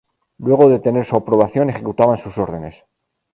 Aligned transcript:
Luego 0.39 0.67
de 0.67 0.79
tener 0.79 1.05
su 1.05 1.15
aprobación, 1.15 1.69
ejecutaban 1.69 2.17
sus 2.17 2.35
órdenes. 2.39 2.83